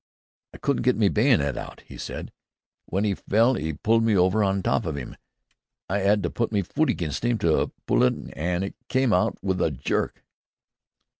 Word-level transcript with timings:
"I 0.51 0.57
couldn't 0.57 0.81
get 0.81 0.95
me 0.97 1.09
bayonet 1.09 1.57
out," 1.59 1.81
he 1.81 1.95
said. 1.95 2.31
"Wen 2.87 3.05
'e 3.05 3.13
fell 3.13 3.55
'e 3.55 3.73
pulled 3.73 4.03
me 4.03 4.17
over 4.17 4.43
on 4.43 4.63
top 4.63 4.87
of 4.87 4.97
'im. 4.97 5.15
I 5.87 6.01
'ad 6.01 6.23
to 6.23 6.31
put 6.31 6.51
me 6.51 6.63
foot 6.63 6.89
against 6.89 7.23
'im 7.23 7.37
an' 7.43 7.71
pull, 7.85 8.03
an' 8.03 8.31
then 8.35 8.63
it 8.63 8.73
came 8.89 9.13
out 9.13 9.37
with 9.43 9.61
a 9.61 9.69
jerk." 9.69 10.23